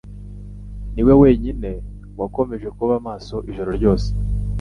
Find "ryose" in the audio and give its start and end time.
3.77-4.07